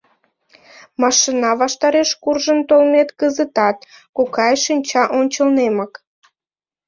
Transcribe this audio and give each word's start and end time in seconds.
—Машина 1.01 1.51
ваштареш 1.61 2.09
куржын 2.23 2.59
толмет 2.69 3.09
кызытат, 3.19 3.77
кокай, 4.17 4.55
шинча 4.63 5.03
ончылнемак. 5.17 5.93